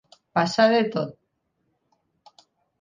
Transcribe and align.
Passar 0.37 0.65
de 0.71 0.79
tot. 0.97 1.13